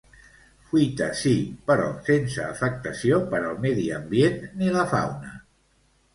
Fuita 0.69 1.09
sí, 1.19 1.33
però 1.67 1.85
sense 2.07 2.47
afectació 2.47 3.21
per 3.35 3.43
al 3.51 3.61
medi 3.67 3.85
ambient 4.01 4.43
ni 4.63 4.75
la 4.79 4.89
fauna. 4.97 5.37